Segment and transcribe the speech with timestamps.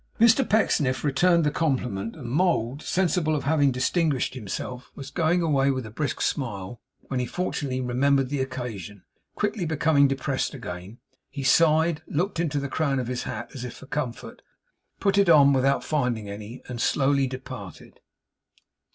[0.19, 5.69] Mr Pecksniff returned the compliment; and Mould, sensible of having distinguished himself, was going away
[5.69, 9.03] with a brisk smile, when he fortunately remembered the occasion.
[9.35, 10.97] Quickly becoming depressed again,
[11.29, 14.41] he sighed; looked into the crown of his hat, as if for comfort;
[14.99, 17.99] put it on without finding any; and slowly departed.